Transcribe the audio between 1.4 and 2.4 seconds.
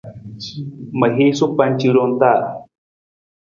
pancirang ta.